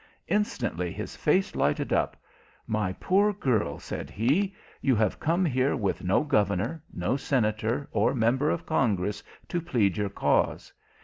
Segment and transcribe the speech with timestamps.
[0.29, 2.17] Instantly his face lighted up.
[2.65, 8.15] "My poor girl," said he, "you have come here with no governor, or senator, or
[8.15, 10.73] member of Congress, to plead your cause.